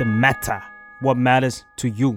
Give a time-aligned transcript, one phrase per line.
[0.00, 0.62] the matter
[1.04, 2.10] what matters to you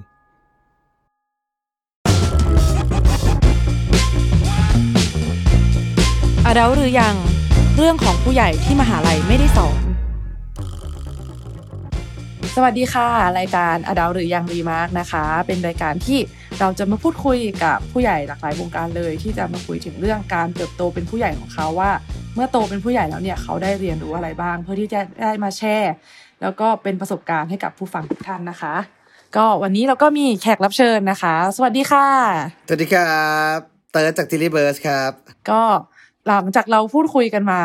[6.45, 7.15] อาดาหรือยัง
[7.77, 9.81] เรื่องของผู้ใหญ่ที่มหาลัยไม่ได้สอน
[12.55, 13.07] สวัสดีค่ะ
[13.39, 16.19] รายการอดาหรือยังรีมาร์กนะคะ เป็นรายการที่
[16.59, 21.91] เราจะมาพูดคุยกับผู้ใหญ่หลากหลายวงการเลย ที่จะมาคุยถึงเรื่องการเติบโตเป็นผู้ใหญ่ของเขาว่า
[22.35, 25.93] เมื่อโตเป็นผู้ใหญ่แล้วเนี่ยเขาได้เรียนรู้อะไรบ้าง เพื่อที่จะได้มาแชร์
[26.43, 28.75] แล้วก็เป็นประสบการณ์ให้กับผู้ฟังทุกท่านนะคะ
[29.35, 32.07] ก็วันนี้เราก็มีแขกรับเชิญนะคะ สวัสดีค่ะ
[32.67, 33.23] สวัสดีครั
[33.55, 33.57] บ
[33.91, 35.11] เติร์ดจาก Tilly Birds ครับ
[35.49, 35.61] ก็
[36.27, 37.61] หลังจากเราพูดคุยกันมา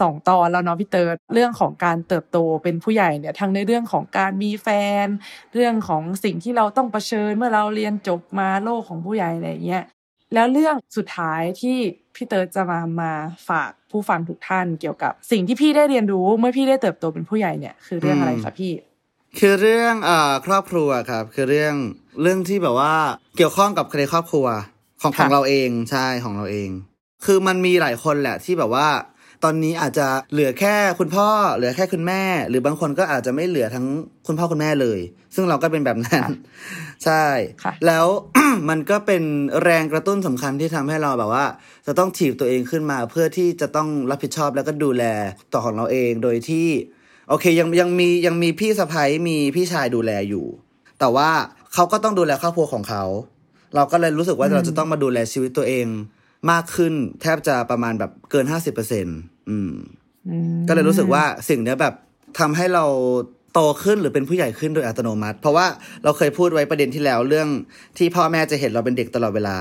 [0.00, 4.68] สองตอนแล้วเนาะพี่เติร์ดเรื่องของการเติบโตเป็นผู้ใหญ่เนี่ยทั้งในเรื่องของการมีแฟ
[5.04, 5.06] น
[5.54, 9.84] เรื่องของสิ่งที่เราต้องเผชิญเมื่อเราเรียนจบมาโลกของผู้ใหญ่อะไรเงี้ย
[10.34, 11.76] แล้วเรื่องสุดท้ายที่
[12.14, 13.12] พี่เติร์ดจะมามา
[13.48, 18.72] ฝากผู้ฟังทุกท่านเกี่ยวกับ สิ่งที่พี่ได้เรียนรู้เมื่อพี่ได้เติบโตเป็นผู้ใหญ่เนี่ยคือเรื่องอะไรคะพี่
[19.38, 21.74] คือเรื่องเอ่อครอบครัวครับ คือเรื่อง
[22.22, 22.94] เรื่องที่แบบว่า
[23.36, 24.46] เกี่ยวข้องกับในครอบครัว
[25.02, 26.70] ของค่ะของเราเองใช่ของเราเอง
[27.24, 28.86] คือมันมีหลายคนแหละที่แบบว่า
[29.44, 33.86] ตอนนี้อาจจะเหลือแค่คุณพ่อ เหลือแค่คุณแม่ หรือบางคนก็อาจจะไม่เหลือทั้ง
[34.26, 35.00] คุณพ่อคุณแม่เลย
[35.34, 36.30] ซึ่งเราก็เป็นแบบนั้น
[37.04, 37.24] ใช่
[37.62, 38.06] ค่ะแล้ว
[38.68, 39.22] มันก็เป็น
[39.62, 41.46] แรงกระตุ้นสำคัญที่ทำให้เราแบบว่า
[41.86, 45.04] จะต้องถีบตัวเองขึ้นมาเพื่อที่จะต้องรับผิดชอบแล้วก็ดูแล
[45.52, 46.66] ต่อของเราเองโดยที่
[47.28, 50.46] โอเคยังยังมียังมีพี่สะพ้ยมีพี่ชายดูแลอยู่
[50.98, 51.30] แต่ว่า
[51.74, 53.04] เขาก็ต้องดูแลครอบครัวของเขา
[53.74, 55.86] เราก็เลยรู้สึกว่าอืมเราจะต้องมาดูแลชีวิตตัวเอง
[56.50, 59.72] มากขึ้นแทบจะประมาณแบบเกินห้าสิบเปอร์เซ็นต์อืม
[60.28, 61.94] อืมก็เลยรู้สึกว่าสิ่งเนี้ยแบบ
[62.38, 62.84] ทำให้เรา
[63.54, 65.66] โตขึ้นหรือเป็นผู้ใหญ่ขึ้นโดยอัตโนมัติ เพราะว่า
[66.04, 67.48] เราเคยพูดไว้ประเด็นที่แล้วเรื่อง
[67.98, 69.56] ที่พ่อแม่จะเห็นเราเป็นเด็กตลอดเวลา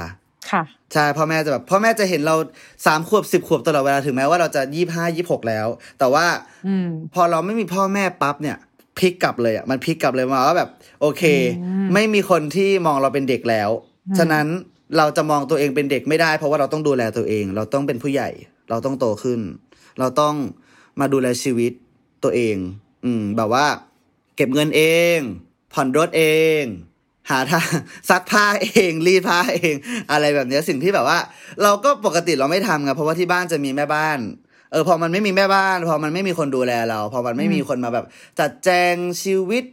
[0.51, 2.35] ค่ะใช่พ่อแม่จะแบบพ่อแม่จะเห็นเรา
[2.85, 5.67] สามขวบสิบขวบตลอดเวลาถึงแม้ว่าเราจะยี่ห้ายี่หกแล้ว
[5.99, 6.25] แต่ว่า
[6.67, 8.57] อืมพอเราไม่มีพ่อแม่ปั๊บเนี่ย
[8.99, 10.69] พลิกกลับเลยอะมันพลิกกลับเลยมาว่าแบบ
[11.01, 11.23] โอเค
[11.63, 13.69] อืมไม่มีคนที่มองเราเป็นเด็กแล้ว
[14.07, 14.47] อืมฉะนั้น
[14.97, 18.29] เราจะมองตัวเองเป็นเด็กไม่ได้ เพราะว่าเราต้องดูแลตัวเอง เราต้องเป็นผู้ใหญ่
[18.69, 19.39] เราต้องโตขึ้น
[19.99, 20.35] เราต้อง
[20.99, 21.71] มาดูแลชีวิต
[22.23, 22.57] ตัวเอง
[23.05, 23.65] อืม แบบว่า
[24.35, 24.81] เก็บเงินเอ
[25.17, 25.19] ง
[25.73, 26.23] ผ่อนรถเอ
[26.61, 26.63] ง
[27.29, 27.67] หาทาง
[28.09, 29.75] ซักผ้าเองรีดผ้าเอง
[30.11, 31.19] อะไรแบบนี้สิ่งที่แบบว่า
[31.63, 34.19] เราก็ปกติเราไม่ทำไงเพราะว่าที่บ้านจะมีแม่บ้าน
[34.71, 38.05] เออพอมันไม่มีแม่บ้าน พอมันไม่มีคนดูแลเรา พอมันไม่มีคนมาแบบ
[38.39, 39.65] จัดแจงชีวิต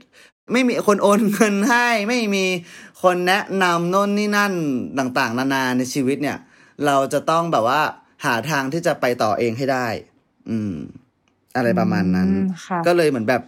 [0.53, 2.45] ไม่มีคนโอนเงินให้ ไม่มี
[3.03, 4.53] คนแนะนำโน่นนี่นั่น
[4.99, 6.39] ต่างๆ นานาในชีวิตเนี่ย
[6.87, 7.81] เราจะต้องแบบว่า
[8.25, 9.87] หาทางที่จะไปต่อเองให้ได้
[10.51, 10.75] อืม
[11.57, 13.43] อะไรประมาณนั้นอืมค่ะก็เลยเหมือนแบบ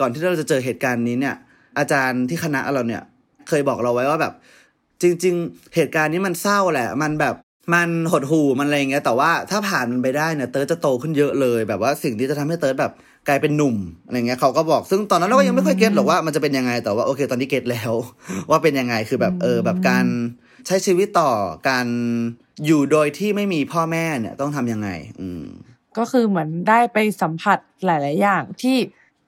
[0.00, 1.36] ก่อนที่เราจะเจอเหตุการณ์นี้เนี่ย
[1.78, 3.02] อาจารย์ที่คณะเราเนี่ย
[3.48, 4.34] เคยบอกเราไว้ว่าแบบ
[5.02, 7.34] จริง ๆ เหตุการณ์นี้มันเศร้าแหละ มันแบบ
[7.74, 12.92] มันหดหู่มันอะไรอย่างเงี้ยแต่ว่าถ้าผ่านมันไปได้เนี่ยเติร์ดจะโตขึ้นเยอะเลย แบบว่าสิ่งที่จะทำให้เติร์ดแบบ
[13.28, 13.76] กลายเป็นหนุ่ม
[14.06, 17.92] อะไรเงี้ยเขาก็บอกซึ่งตอนนั้นเราก็ยังไม่ค่อยเก็ตหรอกว่ามันจะเป็นยังไงแต่ว่าโอเค ตอนนี้เก็ตแล้ว
[18.50, 20.04] ว่าเป็นยังไงคือแบบเออแบบการ
[20.66, 21.30] ใช้ชีวิตต่อ
[21.68, 21.86] การ
[22.66, 24.88] อยู่โดยที่ไม่มีพ่อแม่เนี่ยต้องทำยังไง
[25.20, 25.44] อืม
[25.98, 28.76] ก็คือเหมือนได้ไปสัมผัสหลาย ๆ อย่างที่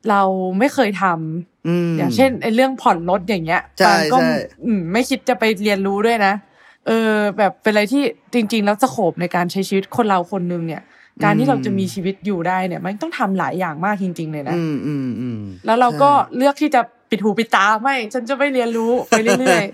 [0.08, 0.22] เรา
[0.58, 4.32] ไม่เคยทำอืมอย่างเช่นไอ้เรื่องผ่อนรถอย่างเงี้ยใช่ปางก็ใช่
[4.64, 6.34] อืมไม่คิดจะไปเรียนรู้ด้วยนะ
[6.86, 8.02] เออแบบเป็นอะไรที่
[8.34, 10.82] จริง ๆ แล้วสโคบในการใช้ชีวิตคนเราคนหนึงเนี่ย
[11.24, 19.64] การที่เราจะมีชีวิตอยู่ได้เนี่ย มันต้องทำหลายอย่างมากจริง ๆ เลยนะอืมอืมอืมแล้วเราก็ใช่เลือกที่จะปิดหูปิดตาไม่ ฉันจะไม่เรียนรู้ไปเรื่อย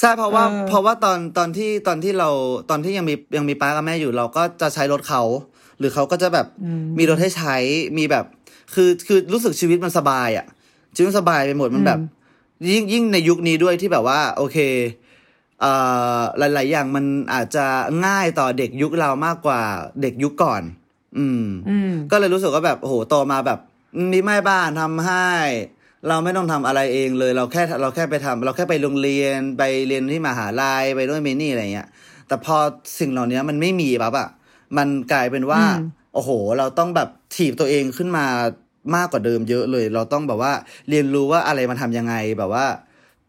[0.00, 2.30] ใช่เพราะว่าเออเพราะว่าตอนตอนที่ตอนที่เรา
[2.70, 5.22] ตอนที่ยังมียังมีป้ากับแม่อยู่เราก็จะใช้รถเขา
[5.78, 7.56] หรือเขาก็จะแบบอืมมีรถให้ใช้
[7.98, 8.24] มีแบบ
[8.74, 10.46] คือคือรู้สึกชีวิตมันสบายอะ่ะ
[10.94, 11.98] ชีวิตมันสบายไปหมดมันแบบ
[12.70, 15.09] ยิ่งยิ่งในยุคนี้ด้วยที่แบบว่า โอเคเอ่อ
[16.38, 17.04] หลาย ๆ อย่างมัน
[17.34, 17.66] อาจจะ
[18.06, 19.60] ง่ายต่อเด็กยุคเรามากกว่า
[20.02, 20.62] เด็กยุคก่อน
[21.18, 23.58] อืมๆอืมก็เลยรู้สึกว่าแบบโอ้โหโตมาแบบ
[24.12, 25.26] มีแม่บ้านทำให้
[26.08, 31.88] เราไม่ต้องทำอะไรเองเลย เราแค่เราแค่ไปทำเราแค่ไปโรงเรียนไปเรียนที่มหาลัยไปด้วยนไปนี่อะไรเงี้ย
[32.28, 32.56] แต่พอ
[32.98, 34.28] สิ่งเหล่านี้มันไม่มีปั๊บอะ
[34.76, 38.26] มันกลายเป็นว่าอืมโอ้โห เราต้องแบบถีบตัวเองขึ้นมา
[38.96, 40.52] มากกว่าเดิมเยอะเลย เราต้องแบบว่า
[40.90, 42.66] เรียนรู้ว่าอะไรมันทำยังไงแบบว่า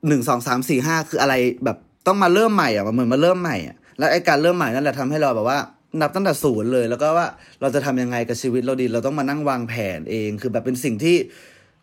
[0.07, 1.34] หนึ่งสองสามสี่ห้าคืออะไร
[1.66, 1.77] แบบ
[2.07, 5.59] ต้องมาเริ่มใหม่อะเหมือนมาเริ่มใหม่อะแล้วไอ้การเริ่มใหม่นั่นแหละทำให้เราแบบว่า
[6.01, 7.27] นับตั้งแต่ศูนย์เลย แล้วก็ว่า
[7.62, 11.15] เราจะทำยังไงกับชีวิตเราดี เราต้องมานั่งวางแผนเอง คือแบบเป็นสิ่งที่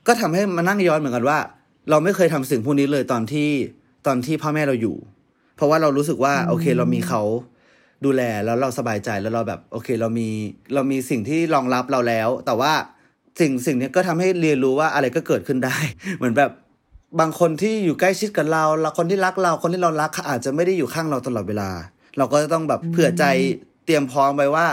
[0.06, 1.38] ก็ทำให้มานั่งย้อนเหมือนกันว่า
[1.90, 3.50] เราไม่เคยทำสิ่งพวกนี้เลยตอนที่
[4.06, 4.96] ตอนที่พ่อแม่เราอยู่
[5.56, 7.22] เพราะว่าเรารู้สึกว่า โอเคเรามีเขา
[8.04, 10.28] ดูแลแล้วเราสบายใจแล้วเราแบบ โอเค เรามี
[10.74, 12.72] เรามีสิ่งที่รองรับเราแล้ว แต่ว่า
[13.40, 15.76] สิ่งสิ่งนี้ก็ทำให้เรียนรู้ว่าอะไรก็เกิดขึ้นได้
[16.16, 16.50] เหมือนแบบ
[17.20, 21.70] บางคนที่อยู่ใกล้ชิดกับเราแล้วคนที่รักเราคนที่เรารักเขาอาจจะไม่ได้อยู่ข้างเราตลอดเวลา
[22.18, 23.24] เราก็จะต้องแบบเผื่อใจ
[23.84, 24.66] เตรียมพร้อมไว้ว่า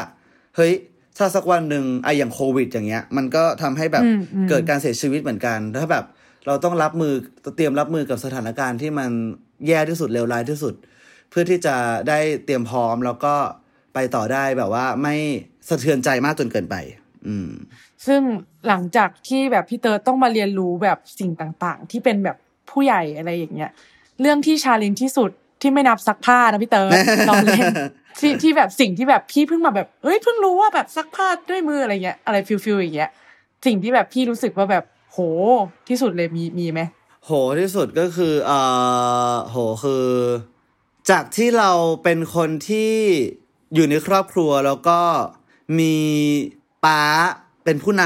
[0.56, 0.74] เฮ้ย
[1.18, 6.06] ถ้าสักวันหนึ่งไออย่างโควิด อย่างเงี้ย มันก็ทำให้แบบอืมอืมเกิดการเสียชีวิตเหมือนกันถ้าแบบ
[6.48, 7.14] เราต้องรับมือ
[7.56, 9.12] เตรียมรับมือกับสถานการณ์ที่มัน
[9.68, 10.74] แย่ที่สุดเลวร้ายที่สุด
[11.30, 11.76] เพื่อที่จะ
[12.10, 13.36] ได้เตรียมพร้อมแล้วก็
[13.94, 15.16] ไปต่อได้แบบว่าไม่
[15.70, 17.05] สะเทือนใจมากจนเกินไปอืม
[18.06, 18.22] ซึ่ง
[18.68, 22.38] หลังจากที่แบบพี่เติร์ดต้องมาเรียนรู้แบบสิ่งต่างๆ ที่เป็นแบบ
[22.70, 23.72] ผู้ใหญ่อะไรอย่างเงี้ย
[24.22, 25.32] เรื่องที่ challenge ที่สุด
[25.62, 26.92] ที่ไม่นับซักผ้านะพี่เติร์ด
[27.28, 27.66] เราเล่น
[28.20, 33.12] ที่ที่แบบสิ่งที่แบบพี่เพิ่งมาแบบเอ้ยเพิ่งรู้ว่าแบบซักผ้าด้วยมืออะไรเงี้ยอะไร feel feel อย่างเงี้ย
[33.66, 35.18] สิ่งที่แบบพี่รู้สึกว่าแบบโห
[35.90, 36.82] ที่สุดเลยมีมีไหม
[37.26, 38.60] โหที่สุดก็คือเอ่
[39.32, 40.08] อโหคือ
[41.10, 41.72] จากที่เรา
[42.04, 42.94] เป็นคนที่
[43.74, 45.00] อยู่ในครอบครัวแล้วก็
[45.80, 45.96] มี
[46.86, 47.00] ป้า
[47.64, 48.04] เป็นผู้น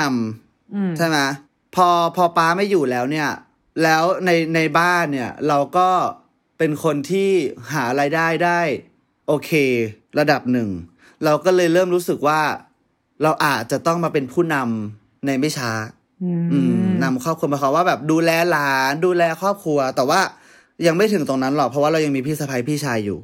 [0.75, 1.17] อืมำใช่ไหม
[1.75, 3.29] พอพอป้าไม่อยู่แล้วเนี่ย
[3.83, 5.89] แล้วในในบ้านเนี่ย เราก็
[6.57, 7.29] เป็นคนที่
[7.73, 8.59] หารายได้ได้
[9.27, 9.51] โอเค
[10.19, 10.69] ระดับหนึ่ง
[11.23, 12.41] เราก็เลยเริ่มรู้สึกว่า
[13.23, 15.71] เราอาจจะต้องมาเป็นผู้นำในไม่ช้า
[16.23, 20.21] อืมอืมนำครอบครัวหมายความว่าแบบดูแลหลานดูแลครอบครัว แต่ว่า
[20.85, 23.19] ยังไม่ถึงตรงนั้นหรอกเพราะว่าเรายังมีพี่สะใภ้พี่ชายอยู่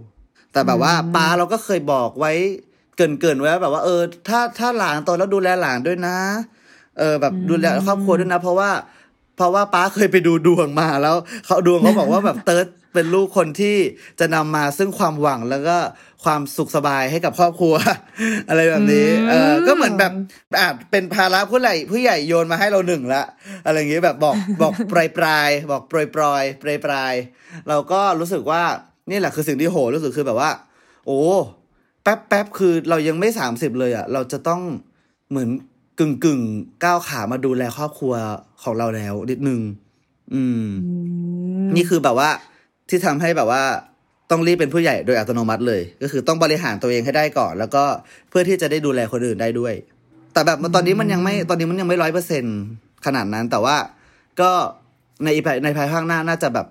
[0.51, 2.33] แต่แบบว่าป้าเราก็เคยบอกไว้
[2.95, 6.17] เกรินเกินๆไว้ว่าแบบว่าเออ ถ้าถ้าหลานโตแล้วดูแลหลานด้วยนะ
[6.99, 8.69] เออ แบบดูแลครอบครัวด้วยนะ เพราะว่า
[9.37, 11.15] เพราะว่าป้าเคยไปดูดวงมาแล้ว
[11.45, 13.77] เขาดวงเขาบอกว่าแบบเติร์ดเป็นลูกคนที่
[14.19, 15.77] จะนำมาซึ่งความหวังแล้วก็
[16.23, 17.75] ความสุขสบายให้กับครอบครัว
[18.49, 20.11] อะไรแบบนี้ เออก็เหมือนแบบ
[20.59, 23.23] อาจเป็นภาระผู้ใหญ่ผู้ใหญ่โยนมาให้เราหนึ่งละ
[23.65, 28.63] อะไรอย่างเงี้ยแบบบอกบอกปลายปลายๆบอกปลอยปลอยปลายปลายๆเราก็รู้สึกว่า
[29.09, 30.51] นี่แหละคือสิ่งที่โหรู้สึกคือแบบว่า
[31.07, 31.21] โอ้
[32.05, 34.61] แป๊บแป๊บคือเรายังไม่สามสิบเลยอะ เราจะต้อง
[35.29, 35.49] เหมือน
[35.99, 36.41] กึ่งกึ่ง
[36.83, 38.13] ก้าวขามาดูแลครอบครัว
[38.63, 39.61] ของเราแล้วนิดนึง
[40.33, 40.93] อืมอื
[41.65, 42.29] มนี่คือแบบว่า
[42.89, 43.63] ที่ทำให้แบบว่า
[44.31, 47.83] ต้องรีบเป็นผู้ใหญ่โดยอัตโนมัติเลย ก็คือต้องบริหารตัวเองให้ได้ก่อน แล้วก็
[48.29, 49.73] เพื่อที่จะได้ดูแลคนอื่นได้ด้วย
[50.33, 52.43] แต่แบบตอนนี้มันยังไม่ตอนนี้มันยังไม่ร้อยเปอร์เซ็น
[53.05, 53.77] ขนาดนั้น แต่ว่า
[54.41, 54.51] ก็
[55.23, 56.67] ในอีภายในภายภาคหน้าน่าจะแบบ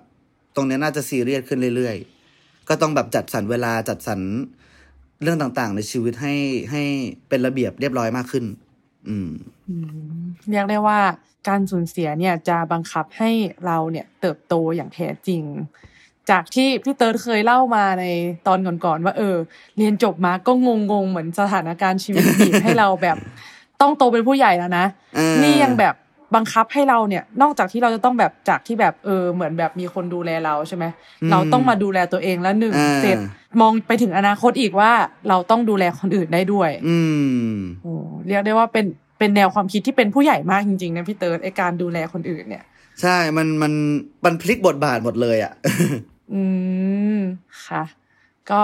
[0.55, 4.19] ตรงเนี้ยน่าจะซีเรียสขึ้นเรื่อยๆ ก็ต้องแบบจัดสรรเวลาจัดสรร
[5.23, 6.33] เรื่องต่างๆ ในชีวิตให้
[6.71, 6.83] ให้
[7.29, 8.45] เป็นระเบียบเรียบร้อยมากขึ้น
[9.07, 9.29] อืม
[10.49, 10.99] เรียกได้ว่า
[11.47, 13.31] การสูญเสียเนี่ยจะบังคับให้
[13.65, 15.43] เราเนี่ยเติบโตอย่างแท้จริง
[16.29, 18.05] จากที่พี่เติร์ดเคยเล่ามาใน
[18.47, 19.35] ตอนก่อนๆว่าเออ
[19.77, 20.51] เรียนจบมาก็
[20.91, 23.17] งงๆ เหมือนสถานการณ์ชีวิตบีบให้เราแบบ
[23.81, 24.85] ต้องโตเป็นผู้ใหญ่แล้วนะ
[25.15, 25.95] เออนี่ยังแบบ
[26.35, 30.85] บังคับให้เราเนี่ย นอกจากที่เราจะต้องแบบจากที่แบบเออเหมือนแบบมีคนดูแลเราใช่ไหม
[31.31, 33.17] เราต้องมาดูแลตัวเองแล้วหนึ่งอ่าเสร็จ
[33.61, 34.91] มองไปถึงอนาคตอีกว่า
[35.29, 36.97] เราต้องดูแลคนอื่นได้ด้วย อื
[37.49, 37.93] มโอ้
[38.27, 38.85] เรียกได้ว่าเป็น
[39.19, 42.63] เป็นแนวความคิดที่เป็นผู้ใหญ่มากจริงๆนะพี่เติร์ดไอการดูแลคนอื่นเนี่ย
[43.01, 43.73] ใช่มันมัน
[44.25, 45.53] มันพลิกบทบาทหมดเลยอะ
[46.33, 46.43] อื
[47.17, 47.19] ม
[47.67, 47.83] ค่ะ
[48.49, 48.61] ก็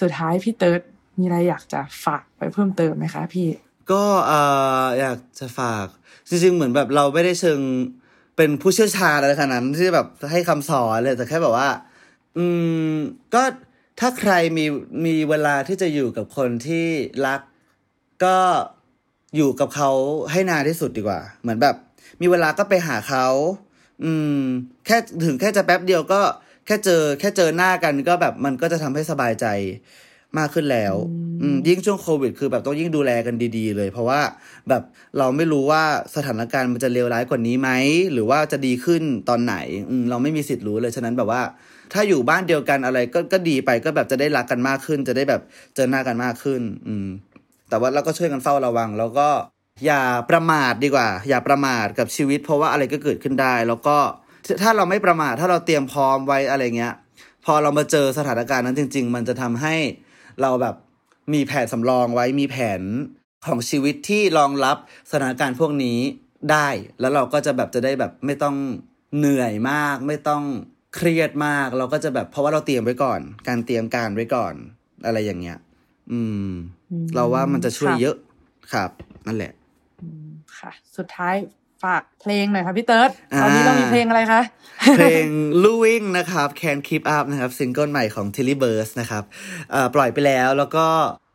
[0.00, 0.80] สุดท้ายพี่เติร์ด
[1.18, 3.48] มีอะไรอยากจะฝากไปเพิ่มเติมไหมคะพี่
[3.92, 4.40] ก็เอ่
[4.82, 5.86] ออยากจะฝาก
[6.28, 7.60] จริงๆ เหมือนแบบเราไม่ได้เชิง
[8.36, 11.68] เป็นผู้เชี่ยวชาญอะไรขนาดนั้นที่แบบให้คำสอนเลยแต่แค่แบบว่า
[12.36, 12.44] อื
[12.92, 12.94] ม
[13.34, 13.42] ก็
[14.00, 14.64] ถ้าใครมี
[15.04, 16.86] มีเวลาที่จะอยู่กับคนที่
[17.26, 17.40] รัก
[18.24, 18.36] ก็
[19.36, 19.90] อยู่กับเขา
[20.30, 21.76] ให้นานที่สุดดีกว่า เหมือนแบบ
[22.20, 23.26] มีเวลาก็ไปหาเขา
[24.04, 24.40] อืม
[24.86, 26.20] แค่ถึงแค่จะแป๊บเดียวก็
[26.66, 29.46] แค่เจอ แค่เจอหน้ากันก็แบบมันก็จะทำให้สบายใจ
[30.38, 30.94] มากขึ้นแล้ว
[31.42, 34.20] อืมยิ่งช่วงโควิด คือแบบต้องยิ่งดูแลกันดี ๆ เลย เพราะว่า
[34.68, 34.82] แบบ
[35.18, 35.82] เราไม่รู้ว่า
[36.16, 37.70] สถานการณ์มันจะเลวร้ายกว่านี้ไหม
[38.12, 39.56] หรือว่าจะดีขึ้นตอนไหน
[39.90, 41.42] อืมเราไม่มีสิทธิ์รู้เลย ฉะนั้นแบบว่า
[41.92, 45.42] ถ้าอยู่บ้านเดียวกันอะไรก็ก็ดีไปก็แบบจะได้รักกันมากขึ้น จะได้แบบ
[45.74, 47.06] เจอหน้ากันมากขึ้น อืม
[47.68, 49.28] แต่ว่าเราก็ช่วยกันเฝ้าระวัง แล้วก็
[49.86, 53.96] อย่าประมาทดีกว่า อย่าประมาทกับชีวิต เพราะว่าอะไรก็เกิดขึ้นได้ แล้วก็
[54.62, 56.94] ถ้าเราไม่ประมาทถ้าเราเตรียมพร้อมไว้อะไรเงี้ย
[57.44, 59.74] พอเรามาเจอสถานการณ์นั้นจริง ๆ มันจะทำให้
[60.42, 60.76] เราแบบ
[61.34, 62.80] มีแผนสำรองไว้มีแผน
[63.46, 64.76] ของชีวิตที่รองรับ
[65.10, 65.98] สถานการณ์พวกนี้
[66.50, 66.68] ได้
[67.00, 68.56] แล้วเราก็จะแบบจะได้แบบไม่ต้อง
[69.16, 70.42] เหนื่อยมาก ไม่ต้อง
[70.94, 74.54] เครียดมาก เราก็จะแบบเพราะว่าเราเตรียมไว้ก่อน การเตรียมการไว้ก่อน
[75.06, 75.58] อะไรอย่างเงี้ย
[76.12, 76.48] อืม
[76.90, 78.16] อืมเราว่ามันจะช่วยได้เยอะ
[78.72, 78.90] ครับ
[79.26, 79.52] นั่นแหละ
[80.58, 81.34] ค่ะ สุดท้าย
[81.84, 84.40] ฝากเพลงหน่อยค่ะพี่เติร์ดอ่าตอนนี้เรามีเพลงอะไรคะ
[84.96, 85.26] เพลง
[85.64, 89.24] ลู่วิ่ง นะครับ Can Keep Up นะครับซิงเกิลใหม่ของ Tilly b u r s นะครับ
[89.70, 90.86] เอ่อปล่อยไปแล้วแล้วก็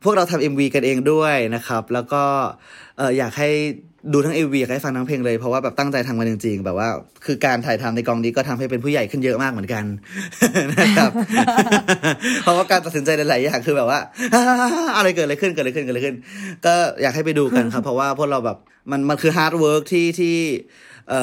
[0.04, 2.24] พวกเราทำ MV กันเองด้วยนะครับ แล้วก็
[2.98, 3.50] เอ่ออยากให้
[4.14, 6.90] ดูทั้ง MV อยากให้ฟังทั้งเพลงเลย เพราะว่าแบบตั้งใจทำกันจริงๆ แบบว่า
[7.26, 9.84] คือการถ่ายทำในกองนี้ก็ทำให้เป็นผู้ใหญ่ขึ้นเยอะมากเหมือนกัน
[10.72, 11.12] นะครับ
[12.44, 14.00] เพราะว่าการตัดสินใจหลายๆอย่างคือแบบว่า
[14.98, 16.16] อะไรเกิดอะไรขึ้นเกิดอะไรขึ้นเกิดอะไรขึ้น
[16.66, 18.58] ก็อยากให้ไปดูกันครับ เพราะว่าพวกเราแบบ
[18.92, 20.36] มันมันคือ hard work ที่ที่
[21.10, 21.22] เอ่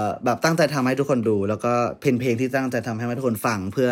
[0.00, 3.90] อแบบตั้งใจทำให้ทุกคนดู แล้วก็เพลงเพลงที่ตั้งใจทำให้ทุกคนฟังเพื่อ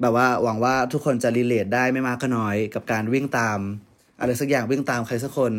[0.00, 3.58] แบบว่าหวังว่าทุกคนจะ relate ได้ไม่มากก็น้อย กับการวิ่งตาม
[4.20, 5.52] อะไรสักอย่างวิ่งตามใครสักคน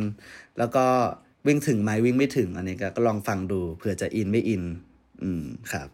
[0.58, 0.86] แล้วก็
[1.48, 4.64] วิ่งถึงไหมวิ่งไม่ถึง อันนี้ก็ก็ลองฟังดูเผื่อจะอินไม่อิน
[5.24, 5.88] อืมครับ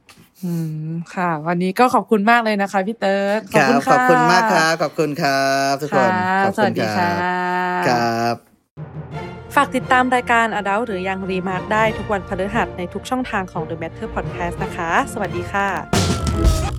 [0.44, 0.54] อื
[0.90, 7.36] มค่ะ วันนี้ก็ขอบคุณมากเลยนะคะพี่เติร์ดครับ ขอบคุณมากครับขอบคุณครับทุกคนค่ะขอบสคุณครับ สวัสดีครับค่ะ
[7.82, 8.36] บครับ
[9.56, 16.73] ฝากติดตามรายการ Adult หรือยัง Remark ได้ทุกวันพฤหัสในทุกช่องทางของ The Matter Podcast นะคะ สวัสดีค่ะ